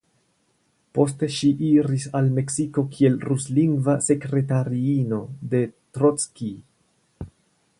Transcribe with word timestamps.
Poste 0.97 1.27
ŝi 1.33 1.49
iris 1.71 2.05
al 2.19 2.31
Meksiko 2.37 2.83
kiel 2.95 3.19
ruslingva 3.31 3.95
sekretariino 4.07 5.21
de 5.53 5.61
Trockij. 5.99 6.53